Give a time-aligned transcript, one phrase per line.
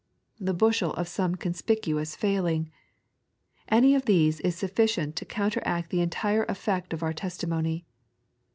[0.39, 2.71] The bushel of some conspicuous failing!
[3.67, 7.85] Any of these is sufficient to counteract the entire efTect of our testimony.